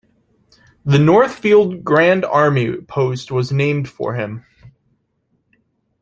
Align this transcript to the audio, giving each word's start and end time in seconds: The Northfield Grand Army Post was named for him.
The 0.83 0.97
Northfield 0.97 1.83
Grand 1.83 2.25
Army 2.25 2.75
Post 2.77 3.29
was 3.29 3.51
named 3.51 3.87
for 3.87 4.15
him. 4.15 4.43